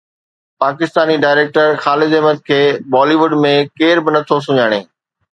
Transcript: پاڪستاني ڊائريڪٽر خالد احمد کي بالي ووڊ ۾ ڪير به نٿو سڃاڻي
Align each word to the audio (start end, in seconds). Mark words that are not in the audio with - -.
پاڪستاني 0.61 1.15
ڊائريڪٽر 1.25 1.67
خالد 1.83 2.11
احمد 2.17 2.39
کي 2.47 2.57
بالي 2.95 3.15
ووڊ 3.19 3.35
۾ 3.43 3.53
ڪير 3.83 3.97
به 4.07 4.11
نٿو 4.17 4.37
سڃاڻي 4.47 4.81